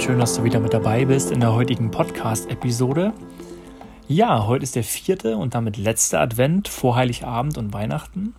[0.00, 3.12] Schön, dass du wieder mit dabei bist in der heutigen Podcast-Episode.
[4.08, 8.34] Ja, heute ist der vierte und damit letzte Advent vor Heiligabend und Weihnachten.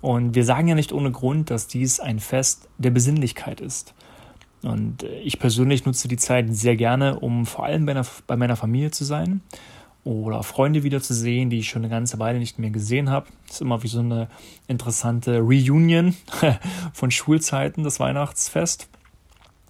[0.00, 3.94] Und wir sagen ja nicht ohne Grund, dass dies ein Fest der Besinnlichkeit ist.
[4.62, 8.56] Und ich persönlich nutze die Zeit sehr gerne, um vor allem bei, einer, bei meiner
[8.56, 9.40] Familie zu sein
[10.02, 13.28] oder Freunde wiederzusehen, die ich schon eine ganze Weile nicht mehr gesehen habe.
[13.46, 14.28] Das ist immer wie so eine
[14.66, 16.16] interessante Reunion
[16.92, 18.88] von Schulzeiten, das Weihnachtsfest.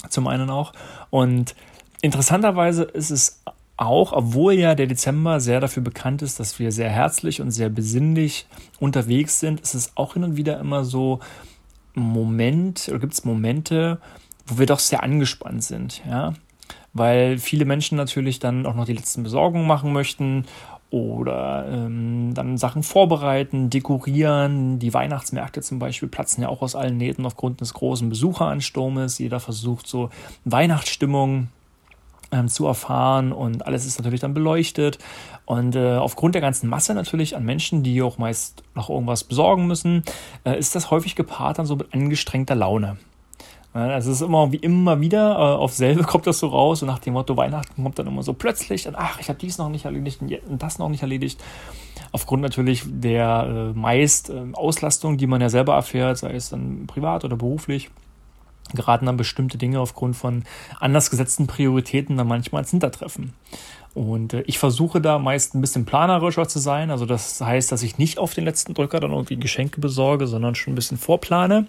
[0.08, 0.72] Zum einen auch.
[1.10, 1.54] Und
[2.02, 3.42] interessanterweise ist es
[3.76, 7.68] auch, obwohl ja der Dezember sehr dafür bekannt ist, dass wir sehr herzlich und sehr
[7.68, 8.46] besinnlich
[8.80, 11.20] unterwegs sind, ist es auch hin und wieder immer so
[11.94, 14.00] Moment oder gibt es Momente,
[14.46, 16.34] wo wir doch sehr angespannt sind, ja,
[16.92, 20.46] weil viele Menschen natürlich dann auch noch die letzten Besorgungen machen möchten
[20.90, 24.78] oder ähm, dann Sachen vorbereiten, dekorieren.
[24.78, 29.18] Die Weihnachtsmärkte zum Beispiel platzen ja auch aus allen Nähten aufgrund des großen Besucheransturmes.
[29.18, 30.08] Jeder versucht so
[30.44, 31.48] Weihnachtsstimmung
[32.30, 34.98] ähm, zu erfahren und alles ist natürlich dann beleuchtet.
[35.44, 39.66] Und äh, aufgrund der ganzen Masse natürlich an Menschen, die auch meist noch irgendwas besorgen
[39.66, 40.02] müssen,
[40.44, 42.98] äh, ist das häufig gepaart dann so mit angestrengter Laune.
[43.72, 46.88] Also es ist immer wie immer wieder äh, auf selbe kommt das so raus und
[46.88, 49.68] nach dem Motto Weihnachten kommt dann immer so plötzlich und ach, ich habe dies noch
[49.68, 51.42] nicht erledigt und das noch nicht erledigt.
[52.10, 56.86] Aufgrund natürlich der äh, meist äh, Auslastung, die man ja selber erfährt, sei es dann
[56.86, 57.90] privat oder beruflich,
[58.74, 60.44] geraten dann bestimmte Dinge aufgrund von
[60.80, 63.34] anders gesetzten Prioritäten dann manchmal ins Hintertreffen.
[63.94, 66.90] Und äh, ich versuche da meist ein bisschen planerischer zu sein.
[66.90, 70.54] Also das heißt, dass ich nicht auf den letzten Drücker dann irgendwie Geschenke besorge, sondern
[70.54, 71.66] schon ein bisschen vorplane.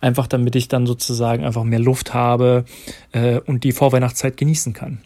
[0.00, 2.64] Einfach damit ich dann sozusagen einfach mehr Luft habe
[3.12, 4.98] äh, und die Vorweihnachtszeit genießen kann.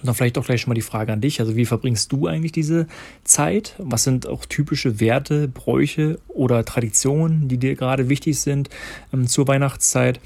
[0.00, 1.40] Und dann vielleicht auch gleich schon mal die Frage an dich.
[1.40, 2.86] Also wie verbringst du eigentlich diese
[3.24, 3.74] Zeit?
[3.78, 8.70] Was sind auch typische Werte, Bräuche oder Traditionen, die dir gerade wichtig sind
[9.12, 10.20] ähm, zur Weihnachtszeit?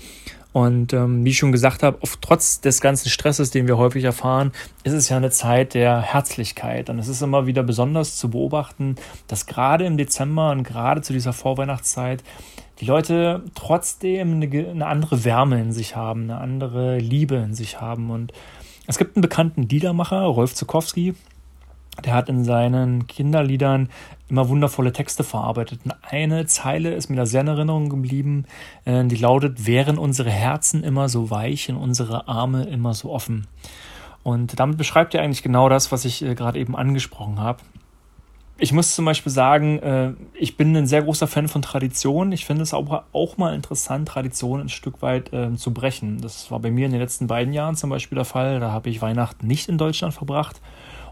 [0.53, 4.05] Und ähm, wie ich schon gesagt habe, oft, trotz des ganzen Stresses, den wir häufig
[4.05, 4.53] erfahren,
[4.85, 6.91] ist es ja eine Zeit der Herzlichkeit.
[6.91, 8.97] Und es ist immer wieder besonders zu beobachten,
[9.29, 12.23] dass gerade im Dezember und gerade zu dieser Vorweihnachtszeit
[12.81, 17.81] die Leute trotzdem eine, eine andere Wärme in sich haben, eine andere Liebe in sich
[17.81, 18.11] haben.
[18.11, 18.33] Und
[18.87, 21.15] es gibt einen bekannten Liedermacher, Rolf Zukowski,
[22.05, 23.89] der hat in seinen Kinderliedern
[24.29, 25.81] immer wundervolle Texte verarbeitet.
[25.85, 28.47] Und eine Zeile ist mir da sehr in Erinnerung geblieben,
[28.85, 33.47] äh, die lautet, wären unsere Herzen immer so weich und unsere Arme immer so offen.
[34.23, 37.59] Und damit beschreibt er eigentlich genau das, was ich äh, gerade eben angesprochen habe.
[38.59, 42.33] Ich muss zum Beispiel sagen, äh, ich bin ein sehr großer Fan von Tradition.
[42.33, 46.21] Ich finde es auch, auch mal interessant, Traditionen ein Stück weit zu brechen.
[46.23, 48.61] Das war bei mir in den letzten beiden Jahren zum Beispiel der Fall.
[48.61, 50.61] Da habe ich Weihnachten nicht in Deutschland verbracht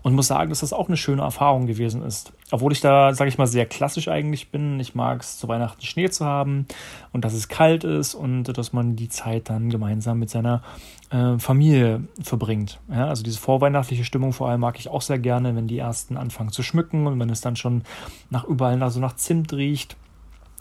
[0.02, 2.32] und muss sagen, dass das auch eine schöne Erfahrung gewesen ist.
[2.50, 4.80] Obwohl ich da, sage ich mal, sehr klassisch eigentlich bin.
[4.80, 6.66] Ich mag es zu Weihnachten Schnee zu haben
[7.12, 10.62] und dass es kalt ist und dass man die Zeit dann gemeinsam mit seiner
[11.10, 12.80] äh, Familie verbringt.
[12.90, 16.16] Ja, also diese vorweihnachtliche Stimmung vor allem mag ich auch sehr gerne, wenn die ersten
[16.16, 17.82] anfangen zu schmücken und wenn es dann schon
[18.30, 19.96] nach überall also nach Zimt riecht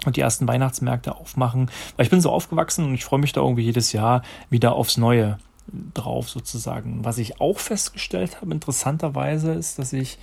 [0.06, 1.70] und die ersten Weihnachtsmärkte aufmachen.
[1.96, 4.98] Weil ich bin so aufgewachsen und ich freue mich da irgendwie jedes Jahr wieder aufs
[4.98, 5.38] Neue
[5.94, 7.04] drauf sozusagen.
[7.06, 10.18] Was ich auch festgestellt habe, interessanterweise, ist, dass ich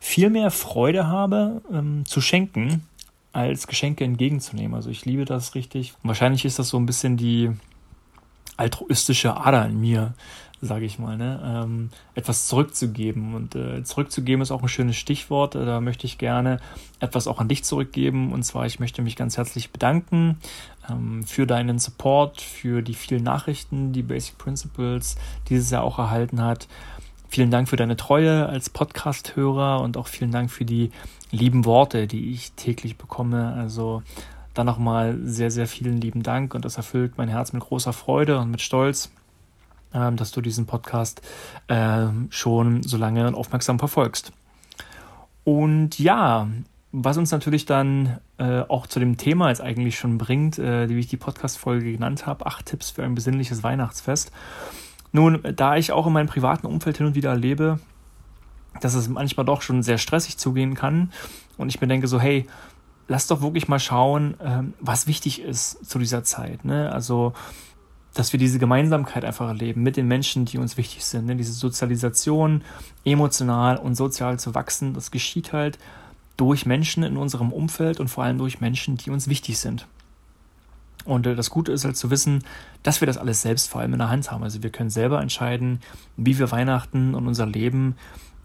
[0.00, 2.86] viel mehr Freude habe ähm, zu schenken,
[3.32, 4.74] als Geschenke entgegenzunehmen.
[4.74, 5.94] Also ich liebe das richtig.
[6.02, 7.50] Und wahrscheinlich ist das so ein bisschen die
[8.56, 10.14] altruistische Ader in mir,
[10.60, 11.40] sage ich mal, ne?
[11.44, 13.34] ähm, etwas zurückzugeben.
[13.34, 15.54] Und äh, zurückzugeben ist auch ein schönes Stichwort.
[15.54, 16.60] Da möchte ich gerne
[17.00, 18.32] etwas auch an dich zurückgeben.
[18.32, 20.38] Und zwar, ich möchte mich ganz herzlich bedanken
[20.90, 25.16] ähm, für deinen Support, für die vielen Nachrichten, die Basic Principles
[25.48, 26.68] dieses Jahr auch erhalten hat.
[27.28, 30.90] Vielen Dank für deine Treue als Podcast-Hörer und auch vielen Dank für die
[31.30, 33.52] lieben Worte, die ich täglich bekomme.
[33.52, 34.02] Also
[34.54, 38.38] dann nochmal sehr, sehr vielen lieben Dank und das erfüllt mein Herz mit großer Freude
[38.38, 39.10] und mit Stolz,
[39.96, 41.22] ähm, dass du diesen Podcast
[41.68, 44.32] ähm, schon so lange und aufmerksam verfolgst.
[45.44, 46.48] Und ja,
[46.92, 50.98] was uns natürlich dann äh, auch zu dem Thema jetzt eigentlich schon bringt, äh, wie
[50.98, 54.30] ich die Podcast-Folge genannt habe, acht Tipps für ein besinnliches Weihnachtsfest.
[55.12, 57.80] Nun, da ich auch in meinem privaten Umfeld hin und wieder erlebe,
[58.80, 61.12] dass es manchmal doch schon sehr stressig zugehen kann
[61.56, 62.46] und ich mir denke so, hey,
[63.08, 66.64] lass doch wirklich mal schauen, ähm, was wichtig ist zu dieser Zeit.
[66.64, 66.92] Ne?
[66.92, 67.32] Also,
[68.16, 71.26] dass wir diese Gemeinsamkeit einfach erleben mit den Menschen, die uns wichtig sind.
[71.26, 71.36] Ne?
[71.36, 72.62] Diese Sozialisation,
[73.04, 75.78] emotional und sozial zu wachsen, das geschieht halt
[76.38, 79.86] durch Menschen in unserem Umfeld und vor allem durch Menschen, die uns wichtig sind.
[81.04, 82.42] Und äh, das Gute ist halt zu wissen,
[82.82, 84.42] dass wir das alles selbst vor allem in der Hand haben.
[84.42, 85.80] Also wir können selber entscheiden,
[86.16, 87.96] wie wir Weihnachten und unser Leben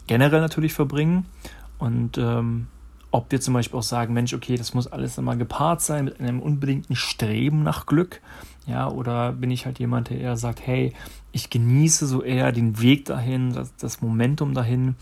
[0.05, 1.25] generell natürlich verbringen.
[1.79, 2.67] Und ähm,
[3.09, 6.19] ob wir zum Beispiel auch sagen, Mensch, okay, das muss alles immer gepaart sein mit
[6.19, 8.21] einem unbedingten Streben nach Glück.
[8.67, 10.93] Ja, oder bin ich halt jemand, der eher sagt, hey,
[11.31, 14.95] ich genieße so eher den Weg dahin, das, das Momentum dahin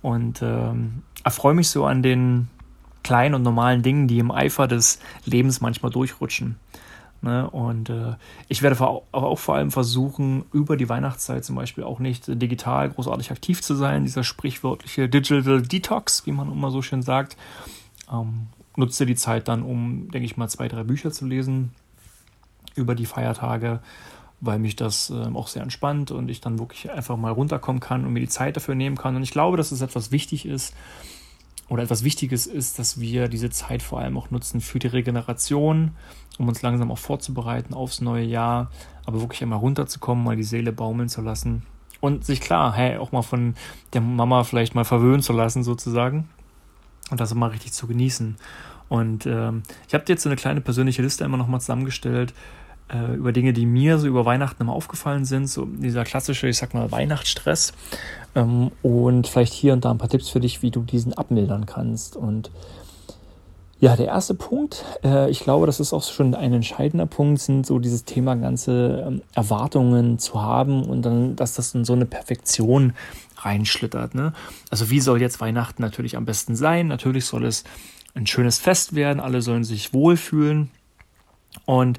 [0.00, 2.48] und ähm, erfreue mich so an den
[3.02, 6.56] kleinen und normalen Dingen, die im Eifer des Lebens manchmal durchrutschen.
[7.20, 7.48] Ne?
[7.50, 8.14] Und äh,
[8.48, 12.90] ich werde auch, auch, vor allem versuchen, über die Weihnachtszeit zum Beispiel auch nicht digital
[12.90, 14.04] großartig aktiv zu sein.
[14.04, 17.36] Dieser sprichwörtliche Digital Detox, wie man immer so schön sagt.
[18.10, 21.70] Ähm, nutze die Zeit dann, um, denke ich mal, zwei, drei Bücher zu lesen
[22.74, 23.80] über die Feiertage,
[24.40, 28.04] weil mich das äh, auch sehr entspannt und ich dann wirklich einfach mal runterkommen kann
[28.04, 29.16] und mir die Zeit dafür nehmen kann.
[29.16, 30.74] Und ich glaube, dass es etwas wichtig ist,
[31.68, 35.92] oder etwas Wichtiges ist, dass wir diese Zeit vor allem auch nutzen für die Regeneration,
[36.38, 38.70] um uns langsam auch vorzubereiten aufs neue Jahr,
[39.06, 41.62] aber wirklich einmal runterzukommen, mal die Seele baumeln zu lassen
[42.00, 43.54] und sich klar, hey, auch mal von
[43.94, 46.28] der Mama vielleicht mal verwöhnen zu lassen sozusagen
[47.10, 48.36] und das immer richtig zu genießen.
[48.90, 52.34] Und ähm, ich habe dir jetzt so eine kleine persönliche Liste immer nochmal zusammengestellt,
[52.92, 55.48] äh, über Dinge, die mir so über Weihnachten immer aufgefallen sind.
[55.48, 57.72] So dieser klassische, ich sag mal, Weihnachtsstress.
[58.34, 61.66] Ähm, und vielleicht hier und da ein paar Tipps für dich, wie du diesen abmildern
[61.66, 62.16] kannst.
[62.16, 62.50] Und
[63.80, 67.66] ja, der erste Punkt, äh, ich glaube, das ist auch schon ein entscheidender Punkt, sind
[67.66, 72.06] so dieses Thema ganze ähm, Erwartungen zu haben und dann, dass das in so eine
[72.06, 72.94] Perfektion
[73.36, 74.14] reinschlittert.
[74.14, 74.32] Ne?
[74.70, 76.86] Also wie soll jetzt Weihnachten natürlich am besten sein?
[76.86, 77.64] Natürlich soll es
[78.14, 80.70] ein schönes Fest werden, alle sollen sich wohlfühlen.
[81.66, 81.98] Und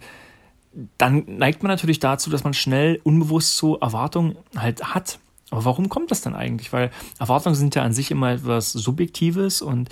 [0.97, 5.19] dann neigt man natürlich dazu, dass man schnell unbewusst so Erwartungen halt hat.
[5.51, 6.73] Aber warum kommt das dann eigentlich?
[6.73, 9.89] Weil Erwartungen sind ja an sich immer etwas Subjektives und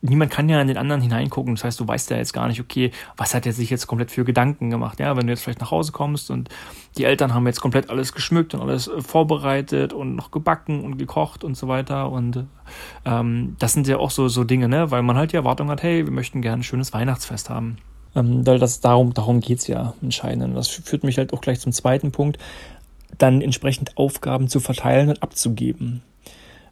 [0.00, 1.54] niemand kann ja in den anderen hineingucken.
[1.54, 4.10] Das heißt, du weißt ja jetzt gar nicht, okay, was hat er sich jetzt komplett
[4.10, 5.00] für Gedanken gemacht?
[5.00, 6.48] Ja, wenn du jetzt vielleicht nach Hause kommst und
[6.96, 10.98] die Eltern haben jetzt komplett alles geschmückt und alles äh, vorbereitet und noch gebacken und
[10.98, 12.10] gekocht und so weiter.
[12.10, 12.46] Und
[13.04, 14.90] ähm, das sind ja auch so, so Dinge, ne?
[14.90, 17.78] Weil man halt die Erwartung hat, hey, wir möchten gerne ein schönes Weihnachtsfest haben.
[18.16, 20.56] Ähm, weil das darum, darum geht's ja entscheidend.
[20.56, 22.38] Das führt mich halt auch gleich zum zweiten Punkt,
[23.18, 26.02] dann entsprechend Aufgaben zu verteilen und abzugeben.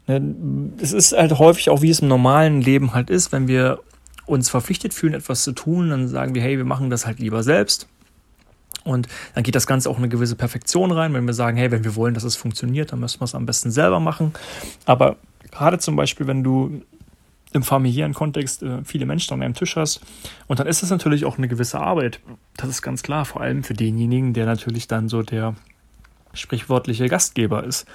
[0.07, 0.35] Ne,
[0.81, 3.81] es ist halt häufig auch, wie es im normalen Leben halt ist, wenn wir
[4.27, 7.43] uns verpflichtet fühlen, etwas zu tun, dann sagen wir, hey, wir machen das halt lieber
[7.43, 7.87] selbst.
[8.85, 11.85] Und dann geht das Ganze auch eine gewisse Perfektion rein, wenn wir sagen, hey, wenn
[11.85, 14.33] wir wollen, dass es funktioniert, dann müssen wir es am besten selber machen.
[14.87, 15.17] Aber
[15.51, 16.83] gerade zum Beispiel, wenn du
[17.55, 20.01] im familiären Kontext äh, viele Menschen an einem Tisch hast.
[20.49, 22.21] Und dann ist es natürlich auch eine gewisse Arbeit.
[22.57, 25.55] Das ist ganz klar, vor allem für denjenigen, der natürlich dann so der
[26.35, 27.87] sprichwörtliche Gastgeber ist.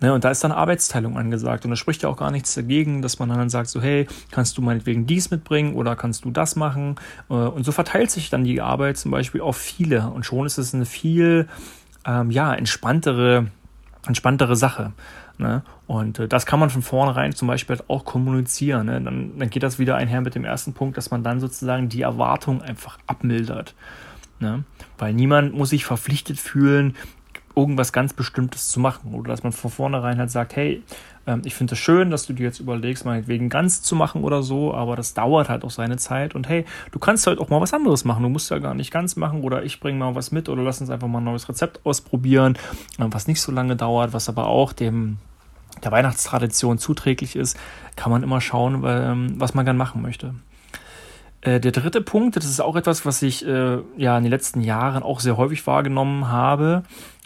[0.00, 1.64] Ne, und da ist dann Arbeitsteilung angesagt.
[1.64, 4.58] Und da spricht ja auch gar nichts dagegen, dass man dann sagt, so, hey, kannst
[4.58, 6.96] du meinetwegen dies mitbringen oder kannst du das machen?
[7.30, 10.08] Äh, und so verteilt sich dann die Arbeit zum Beispiel auf viele.
[10.10, 11.46] Und schon ist es eine viel
[12.04, 13.46] ähm, ja, entspanntere,
[14.06, 14.92] entspanntere Sache.
[15.38, 15.62] Ne?
[15.86, 18.86] Und äh, das kann man von vornherein zum Beispiel halt auch kommunizieren.
[18.86, 19.00] Ne?
[19.00, 22.02] Dann, dann geht das wieder einher mit dem ersten Punkt, dass man dann sozusagen die
[22.02, 23.74] Erwartung einfach abmildert.
[24.40, 24.64] Ne?
[24.98, 26.94] Weil niemand muss sich verpflichtet fühlen,
[27.56, 29.14] irgendwas ganz Bestimmtes zu machen.
[29.14, 30.82] Oder dass man von vornherein halt sagt, hey,
[31.26, 34.42] ähm, ich finde es schön, dass du dir jetzt überlegst, meinetwegen ganz zu machen oder
[34.42, 36.34] so, aber das dauert halt auch seine Zeit.
[36.34, 38.22] Und hey, du kannst halt auch mal was anderes machen.
[38.22, 40.80] Du musst ja gar nicht ganz machen oder ich bringe mal was mit oder lass
[40.80, 42.58] uns einfach mal ein neues Rezept ausprobieren,
[42.98, 45.18] ähm, was nicht so lange dauert, was aber auch dem
[45.84, 47.58] der Weihnachtstradition zuträglich ist,
[47.96, 50.34] kann man immer schauen, ähm, was man gern machen möchte.
[51.40, 54.60] Äh, der dritte Punkt, das ist auch etwas, was ich äh, ja in den letzten
[54.60, 56.82] Jahren auch sehr häufig wahrgenommen habe,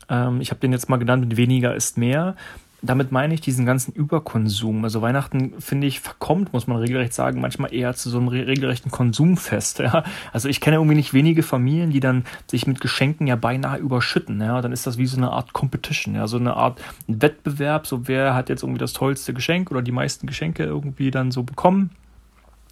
[0.09, 2.35] ähm, ich habe den jetzt mal genannt mit weniger ist mehr.
[2.81, 4.85] Damit meine ich diesen ganzen Überkonsum.
[4.85, 8.93] Also Weihnachten, finde ich, verkommt, muss man regelrecht sagen, manchmal eher zu so einem regelrechten
[8.93, 9.81] Konsumfest.
[9.81, 10.05] Ja?
[10.33, 14.41] Also ich kenne irgendwie nicht wenige Familien, die dann sich mit Geschenken ja beinahe überschütten.
[14.41, 14.61] Ja?
[14.61, 16.29] Dann ist das wie so eine Art Competition, ja?
[16.29, 20.29] so eine Art Wettbewerb, so wer hat jetzt irgendwie das tollste Geschenk oder die meisten
[20.29, 21.91] Geschenke irgendwie dann so bekommen.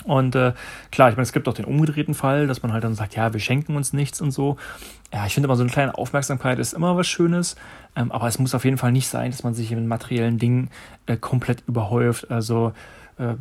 [0.04, 0.52] Und äh,
[0.90, 3.32] klar, ich meine, es gibt auch den umgedrehten Fall, dass man halt dann sagt, ja,
[3.32, 4.56] wir schenken uns nichts und so.
[5.12, 7.56] Ja, ich finde immer so eine kleine Aufmerksamkeit ist immer was Schönes,
[7.96, 10.70] ähm, aber es muss auf jeden Fall nicht sein, dass man sich mit materiellen Dingen
[11.06, 12.30] äh, komplett überhäuft.
[12.30, 12.72] Also
[13.18, 13.34] äh,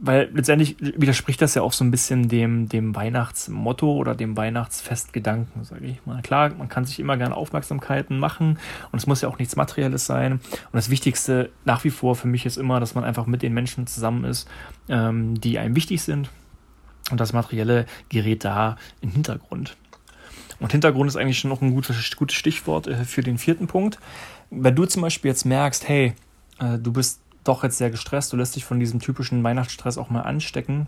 [0.00, 5.64] weil letztendlich widerspricht das ja auch so ein bisschen dem, dem Weihnachtsmotto oder dem Weihnachtsfestgedanken,
[5.64, 6.22] sage ich mal.
[6.22, 8.58] Klar, man kann sich immer gerne Aufmerksamkeiten machen
[8.92, 10.32] und es muss ja auch nichts Materielles sein.
[10.32, 13.54] Und das Wichtigste nach wie vor für mich ist immer, dass man einfach mit den
[13.54, 14.48] Menschen zusammen ist,
[14.88, 16.30] ähm, die einem wichtig sind.
[17.10, 19.76] Und das Materielle gerät da im Hintergrund.
[20.60, 23.98] Und Hintergrund ist eigentlich schon noch ein gutes, gutes Stichwort äh, für den vierten Punkt.
[24.50, 26.14] Wenn du zum Beispiel jetzt merkst, hey,
[26.58, 30.10] äh, du bist doch jetzt sehr gestresst, du lässt dich von diesem typischen Weihnachtsstress auch
[30.10, 30.86] mal anstecken,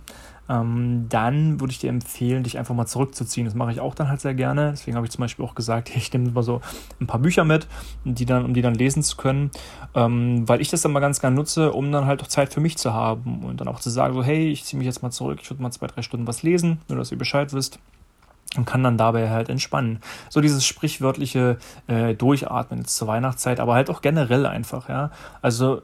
[0.51, 3.45] ähm, dann würde ich dir empfehlen, dich einfach mal zurückzuziehen.
[3.45, 4.71] Das mache ich auch dann halt sehr gerne.
[4.71, 6.61] Deswegen habe ich zum Beispiel auch gesagt, ich nehme mal so
[7.01, 7.69] ein paar Bücher mit,
[8.05, 9.53] die dann, um die dann lesen zu können,
[9.95, 12.61] ähm, weil ich das dann mal ganz gerne nutze, um dann halt auch Zeit für
[12.61, 15.11] mich zu haben und dann auch zu sagen, so hey, ich ziehe mich jetzt mal
[15.11, 17.79] zurück, ich würde mal zwei, drei Stunden was lesen, nur dass ihr Bescheid wisst
[18.57, 20.01] und kann dann dabei halt entspannen.
[20.29, 25.13] So dieses sprichwörtliche äh, Durchatmen zur Weihnachtszeit, aber halt auch generell einfach, ja.
[25.43, 25.83] Also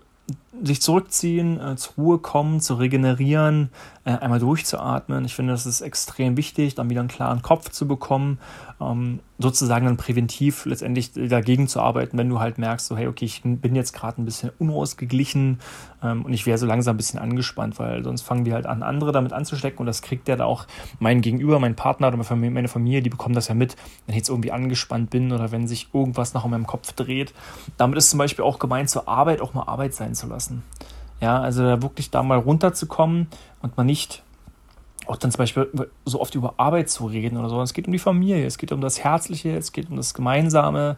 [0.63, 3.71] sich zurückziehen, äh, zur Ruhe kommen, zu regenerieren,
[4.05, 5.25] äh, einmal durchzuatmen.
[5.25, 8.39] Ich finde, das ist extrem wichtig, dann wieder einen klaren Kopf zu bekommen,
[8.81, 13.25] ähm, sozusagen dann präventiv letztendlich dagegen zu arbeiten, wenn du halt merkst, so hey, okay,
[13.25, 15.59] ich bin jetzt gerade ein bisschen unausgeglichen
[16.03, 18.83] ähm, und ich wäre so langsam ein bisschen angespannt, weil sonst fangen die halt an,
[18.83, 20.67] andere damit anzustecken und das kriegt der da auch
[21.01, 24.29] mein Gegenüber, mein Partner oder meine Familie, die bekommen das ja mit, wenn ich jetzt
[24.29, 27.35] irgendwie angespannt bin oder wenn sich irgendwas nach meinem Kopf dreht.
[27.77, 30.46] Damit ist zum Beispiel auch gemeint, zur Arbeit auch mal Arbeit sein zu lassen.
[31.21, 33.29] Ja, also wirklich da mal runterzukommen
[33.63, 34.23] und mal nicht
[35.07, 35.71] auch dann zum Beispiel
[36.05, 37.61] so oft über Arbeit zu reden oder so.
[37.63, 40.97] Es geht um die Familie, es geht um das Herzliche, es geht um das Gemeinsame,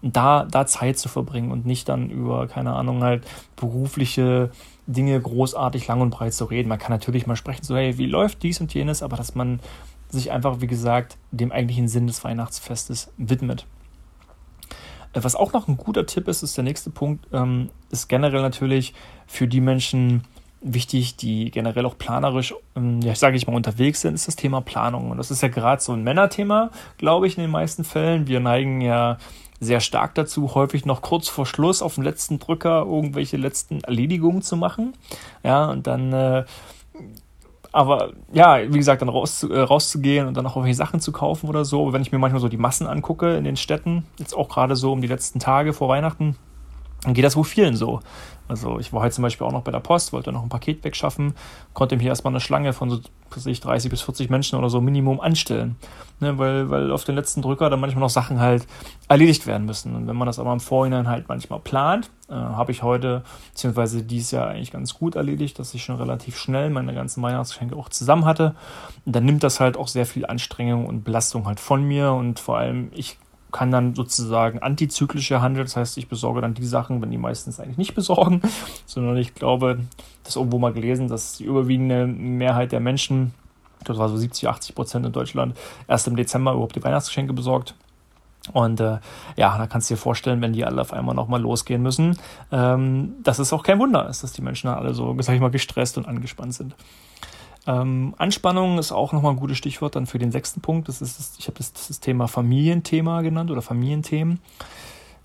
[0.00, 3.26] da, da Zeit zu verbringen und nicht dann über, keine Ahnung, halt
[3.56, 4.50] berufliche
[4.86, 6.68] Dinge großartig lang und breit zu reden.
[6.68, 9.60] Man kann natürlich mal sprechen, so, hey, wie läuft dies und jenes, aber dass man
[10.08, 13.66] sich einfach, wie gesagt, dem eigentlichen Sinn des Weihnachtsfestes widmet.
[15.18, 18.42] Äh, was auch noch ein guter Tipp ist, ist der nächste Punkt, ähm, ist generell
[18.42, 18.94] natürlich
[19.26, 20.24] für die Menschen
[20.60, 24.60] wichtig, die generell auch planerisch, ähm, ja, sage ich mal, unterwegs sind, ist das Thema
[24.60, 25.10] Planung.
[25.10, 28.26] Und das ist ja gerade so ein Männerthema, glaube ich, in den meisten Fällen.
[28.26, 29.18] Wir neigen ja
[29.60, 34.42] sehr stark dazu, häufig noch kurz vor Schluss auf den letzten Drücker irgendwelche letzten Erledigungen
[34.42, 34.94] zu machen.
[35.44, 36.44] Ja, und dann äh,
[37.78, 41.48] aber ja, wie gesagt, dann raus, äh, rauszugehen und dann auch irgendwelche Sachen zu kaufen
[41.48, 41.82] oder so.
[41.82, 44.74] Aber wenn ich mir manchmal so die Massen angucke in den Städten, jetzt auch gerade
[44.74, 46.34] so um die letzten Tage vor Weihnachten,
[47.02, 48.00] dann geht das wohl vielen so.
[48.48, 50.82] Also ich war heute zum Beispiel auch noch bei der Post, wollte noch ein Paket
[50.82, 51.34] wegschaffen,
[51.74, 53.00] konnte mir erstmal eine Schlange von so
[53.36, 55.76] sich 30 bis 40 Menschen oder so Minimum anstellen.
[56.20, 58.66] Ne, weil, weil auf den letzten Drücker dann manchmal noch Sachen halt
[59.06, 59.94] erledigt werden müssen.
[59.94, 64.02] Und wenn man das aber im Vorhinein halt manchmal plant, äh, habe ich heute, beziehungsweise
[64.02, 67.90] dieses Jahr eigentlich ganz gut erledigt, dass ich schon relativ schnell meine ganzen Weihnachtsgeschenke auch
[67.90, 68.56] zusammen hatte.
[69.04, 72.40] Und dann nimmt das halt auch sehr viel Anstrengung und Belastung halt von mir und
[72.40, 73.18] vor allem ich
[73.52, 75.66] kann dann sozusagen antizyklischer handeln.
[75.66, 78.42] Das heißt, ich besorge dann die Sachen, wenn die meistens eigentlich nicht besorgen,
[78.86, 79.80] sondern ich glaube,
[80.24, 83.32] das irgendwo mal gelesen, dass die überwiegende Mehrheit der Menschen,
[83.84, 87.74] das war so 70, 80 Prozent in Deutschland, erst im Dezember überhaupt die Weihnachtsgeschenke besorgt.
[88.52, 88.98] Und äh,
[89.36, 92.16] ja, da kannst du dir vorstellen, wenn die alle auf einmal nochmal losgehen müssen,
[92.50, 95.50] ähm, dass es auch kein Wunder ist, dass die Menschen alle so, sag ich mal,
[95.50, 96.74] gestresst und angespannt sind.
[97.68, 100.88] Ähm, Anspannung ist auch nochmal ein gutes Stichwort dann für den sechsten Punkt.
[100.88, 104.40] Das ist, ich habe das, das Thema Familienthema genannt oder Familienthemen.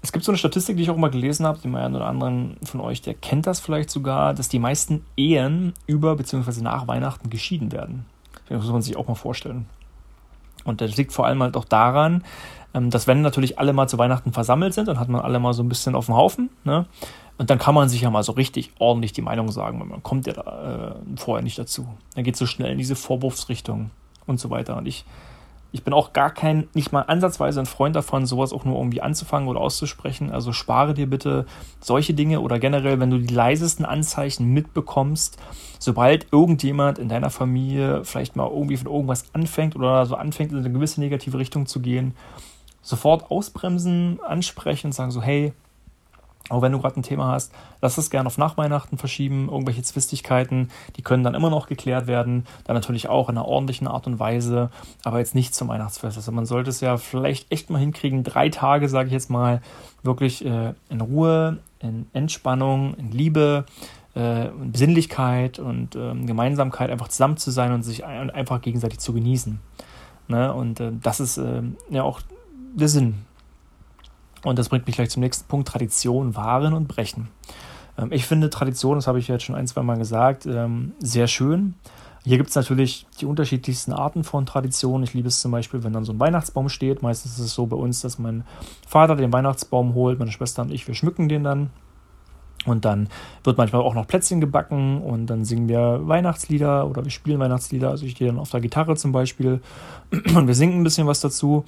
[0.02, 2.58] Es gibt so eine Statistik, die ich auch mal gelesen habe, den einen oder anderen
[2.66, 6.62] von euch, der kennt das vielleicht sogar, dass die meisten Ehen über bzw.
[6.62, 8.06] nach Weihnachten geschieden werden.
[8.50, 9.66] Das muss man sich auch mal vorstellen.
[10.64, 12.24] Und das liegt vor allem halt auch daran,
[12.74, 15.54] ähm, dass wenn natürlich alle mal zu Weihnachten versammelt sind, dann hat man alle mal
[15.54, 16.50] so ein bisschen auf dem Haufen.
[16.64, 16.86] Ne?
[17.38, 20.04] Und dann kann man sich ja mal so richtig ordentlich die Meinung sagen, weil man
[20.04, 21.88] kommt ja da, äh, vorher nicht dazu.
[22.16, 23.92] Dann geht es so schnell in diese Vorwurfsrichtung
[24.26, 24.78] und so weiter.
[24.78, 25.06] Und ich,
[25.74, 29.02] ich bin auch gar kein, nicht mal ansatzweise ein Freund davon, sowas auch nur irgendwie
[29.02, 30.32] anzufangen oder auszusprechen.
[30.32, 31.48] Also spare dir bitte
[31.82, 35.40] solche Dinge oder generell, wenn du die leisesten Anzeichen mitbekommst,
[35.80, 40.60] sobald irgendjemand in deiner Familie vielleicht mal irgendwie von irgendwas anfängt oder so anfängt, in
[40.60, 42.14] eine gewisse negative Richtung zu gehen,
[42.84, 45.54] sofort ausbremsen, ansprechen und sagen so, hey,
[46.50, 49.48] auch wenn du gerade ein Thema hast, lass es gerne auf Nachweihnachten verschieben.
[49.50, 52.46] Irgendwelche Zwistigkeiten, die können dann immer noch geklärt werden.
[52.66, 54.70] Dann natürlich auch in einer ordentlichen Art und Weise,
[55.04, 56.18] aber jetzt nicht zum Weihnachtsfest.
[56.18, 59.62] Also man sollte es ja vielleicht echt mal hinkriegen, drei Tage, sage ich jetzt mal,
[60.04, 63.66] wirklich äh, in Ruhe, in Entspannung, in Liebe,
[64.14, 69.00] äh, in Besinnlichkeit und äh, Gemeinsamkeit einfach zusammen zu sein und sich ein, einfach gegenseitig
[69.00, 69.62] zu genießen.
[70.28, 70.54] Ne?
[70.54, 72.20] Und äh, das ist äh, ja auch
[72.76, 73.26] der Sinn
[74.44, 77.30] und das bringt mich gleich zum nächsten Punkt, Tradition wahren und brechen.
[77.98, 81.28] Ähm, ich finde Tradition, das habe ich jetzt schon ein, zwei Mal gesagt, ähm, sehr
[81.28, 81.76] schön.
[82.26, 85.04] Hier gibt es natürlich die unterschiedlichsten Arten von Traditionen.
[85.04, 87.02] Ich liebe es zum Beispiel, wenn dann so ein Weihnachtsbaum steht.
[87.02, 88.46] Meistens ist es so bei uns, dass mein
[88.88, 91.70] Vater den Weihnachtsbaum holt, meine Schwester und ich, wir schmücken den dann.
[92.66, 93.10] Und dann
[93.44, 97.90] wird manchmal auch noch Plätzchen gebacken und dann singen wir Weihnachtslieder oder wir spielen Weihnachtslieder.
[97.90, 99.60] Also ich gehe dann auf der Gitarre zum Beispiel
[100.34, 101.66] und wir singen ein bisschen was dazu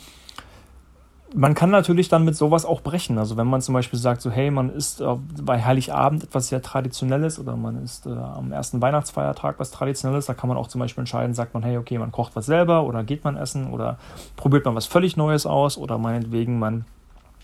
[1.34, 3.18] man kann natürlich dann mit sowas auch brechen.
[3.18, 6.62] Also wenn man zum Beispiel sagt, so hey, man isst äh, bei Heiligabend etwas sehr
[6.62, 10.80] Traditionelles oder man isst äh, am ersten Weihnachtsfeiertag was Traditionelles, da kann man auch zum
[10.80, 13.98] Beispiel entscheiden, sagt man, hey, okay, man kocht was selber oder geht man essen oder
[14.36, 16.86] probiert man was völlig Neues aus oder meinetwegen man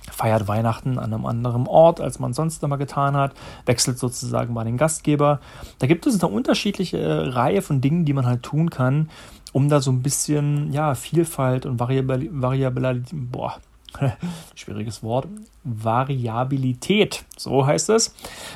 [0.09, 3.33] feiert Weihnachten an einem anderen Ort, als man sonst immer getan hat,
[3.65, 5.39] wechselt sozusagen bei den Gastgeber.
[5.79, 9.09] Da gibt es eine unterschiedliche Reihe von Dingen, die man halt tun kann,
[9.53, 13.57] um da so ein bisschen ja, Vielfalt und Variabilität, boah,
[14.55, 15.27] schwieriges Wort,
[15.63, 18.15] Variabilität, so heißt es,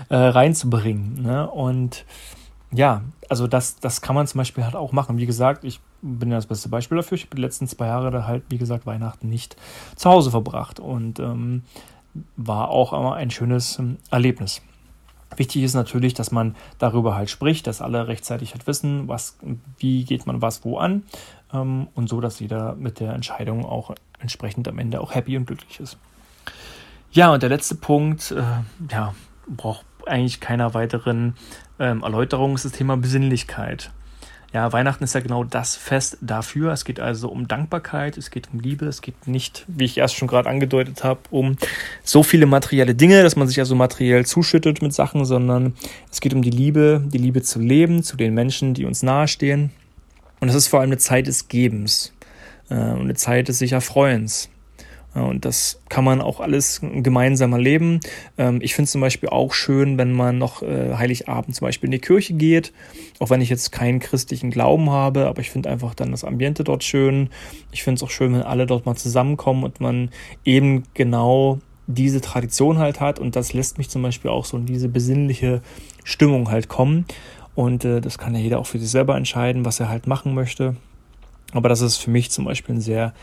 [0.10, 1.22] äh, reinzubringen.
[1.22, 1.50] Ne?
[1.50, 2.06] Und
[2.72, 5.18] ja, also das, das kann man zum Beispiel halt auch machen.
[5.18, 7.16] Wie gesagt, ich bin ja das beste Beispiel dafür.
[7.16, 9.56] Ich habe die letzten zwei Jahre da halt, wie gesagt, Weihnachten nicht
[9.96, 11.64] zu Hause verbracht und ähm,
[12.36, 14.62] war auch immer ein schönes ähm, Erlebnis.
[15.38, 19.38] Wichtig ist natürlich, dass man darüber halt spricht, dass alle rechtzeitig halt wissen, was,
[19.78, 21.04] wie geht man was wo an
[21.54, 25.46] ähm, und so, dass jeder mit der Entscheidung auch entsprechend am Ende auch happy und
[25.46, 25.98] glücklich ist.
[27.12, 28.44] Ja, und der letzte Punkt, äh,
[28.92, 29.16] ja,
[29.48, 31.36] braucht eigentlich keiner weiteren
[31.80, 33.92] ähm, Erläuterung, ist das Thema Besinnlichkeit.
[34.56, 36.72] Ja, Weihnachten ist ja genau das Fest dafür.
[36.72, 40.16] Es geht also um Dankbarkeit, es geht um Liebe, es geht nicht, wie ich erst
[40.16, 41.58] schon gerade angedeutet habe, um
[42.06, 45.74] so viele materielle Dinge, dass man sich also materiell zuschüttet mit Sachen, sondern
[46.10, 49.72] es geht um die Liebe, die Liebe zu leben, zu den Menschen, die uns nahestehen.
[50.40, 52.14] Und es ist vor allem eine Zeit des Gebens
[52.70, 54.48] äh, und eine Zeit des sich Erfreuens.
[55.16, 58.02] Und das kann man auch alles gemeinsam erleben.
[58.38, 61.88] Ähm, ich finde es zum Beispiel auch schön, wenn man noch äh, Heiligabend zum Beispiel
[61.88, 62.74] in die Kirche geht,
[63.20, 66.66] auch wenn ich jetzt keinen christlichen Glauben habe, aber ich finde einfach dann das Ambiente
[66.66, 67.30] dort schön.
[67.72, 70.10] Ich finde es auch schön, wenn alle dort mal zusammenkommen und man
[70.44, 74.66] eben genau diese Tradition halt hat und das lässt mich zum Beispiel auch so in
[74.66, 75.62] diese besinnliche
[76.04, 77.06] Stimmung halt kommen.
[77.54, 80.34] Und äh, das kann ja jeder auch für sich selber entscheiden, was er halt machen
[80.34, 80.76] möchte.
[81.54, 83.14] Aber das ist für mich zum Beispiel ein sehr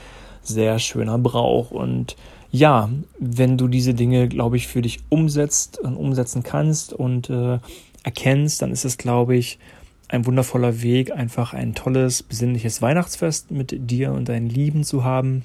[0.42, 1.70] sehr schöner Brauch.
[1.70, 2.16] Und
[2.50, 7.58] ja, wenn du diese Dinge, glaube ich, für dich umsetzt und umsetzen kannst und äh,
[8.02, 9.58] erkennst, dann ist es, glaube ich,
[10.08, 15.44] ein wundervoller Weg, einfach ein tolles, besinnliches Weihnachtsfest mit dir und deinen Lieben zu haben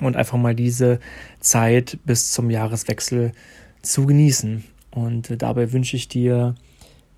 [0.00, 0.98] und einfach mal diese
[1.38, 3.32] Zeit bis zum Jahreswechsel
[3.82, 4.64] zu genießen.
[4.90, 6.56] Und äh, dabei wünsche ich dir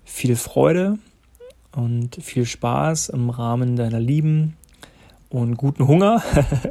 [0.03, 0.99] viel Freude
[1.71, 4.55] und viel Spaß im Rahmen deiner Lieben,
[5.31, 6.21] und guten Hunger.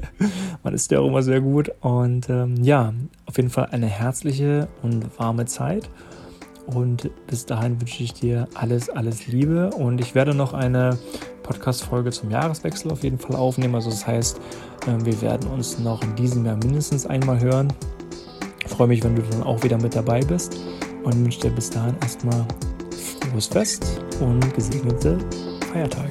[0.62, 1.72] Man isst ja auch immer sehr gut.
[1.80, 2.92] Und ähm, ja,
[3.26, 5.88] auf jeden Fall eine herzliche und warme Zeit.
[6.66, 9.70] Und bis dahin wünsche ich dir alles, alles Liebe.
[9.70, 10.98] Und ich werde noch eine
[11.42, 13.74] Podcast-Folge zum Jahreswechsel auf jeden Fall aufnehmen.
[13.74, 14.40] Also das heißt,
[14.86, 17.72] äh, wir werden uns noch in diesem Jahr mindestens einmal hören.
[18.64, 20.60] Ich freue mich, wenn du dann auch wieder mit dabei bist.
[21.02, 22.46] Und wünsche dir bis dahin erstmal
[23.20, 25.18] frohes Fest und gesegnete
[25.72, 26.10] Feiertage.